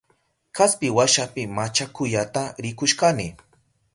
[0.57, 3.27] Kaspi washapi machakuyata rikushkani.